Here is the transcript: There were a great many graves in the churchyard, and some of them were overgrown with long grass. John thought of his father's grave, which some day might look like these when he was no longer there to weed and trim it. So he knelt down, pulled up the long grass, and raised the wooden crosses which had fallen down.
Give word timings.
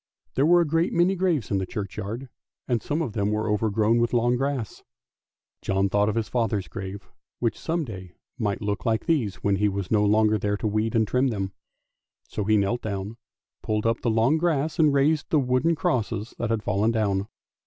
There 0.33 0.47
were 0.47 0.61
a 0.61 0.65
great 0.65 0.91
many 0.93 1.13
graves 1.15 1.51
in 1.51 1.59
the 1.59 1.65
churchyard, 1.67 2.27
and 2.67 2.81
some 2.81 3.03
of 3.03 3.13
them 3.13 3.29
were 3.29 3.47
overgrown 3.47 3.99
with 3.99 4.13
long 4.15 4.35
grass. 4.35 4.81
John 5.61 5.89
thought 5.89 6.09
of 6.09 6.15
his 6.15 6.27
father's 6.27 6.67
grave, 6.67 7.11
which 7.37 7.55
some 7.59 7.85
day 7.85 8.15
might 8.39 8.63
look 8.63 8.83
like 8.83 9.05
these 9.05 9.35
when 9.43 9.57
he 9.57 9.69
was 9.69 9.91
no 9.91 10.03
longer 10.03 10.39
there 10.39 10.57
to 10.57 10.65
weed 10.65 10.95
and 10.95 11.07
trim 11.07 11.31
it. 11.31 11.51
So 12.27 12.45
he 12.45 12.57
knelt 12.57 12.81
down, 12.81 13.17
pulled 13.61 13.85
up 13.85 14.01
the 14.01 14.09
long 14.09 14.39
grass, 14.39 14.79
and 14.79 14.91
raised 14.91 15.29
the 15.29 15.37
wooden 15.39 15.75
crosses 15.75 16.33
which 16.37 16.49
had 16.49 16.63
fallen 16.63 16.89
down. 16.89 17.27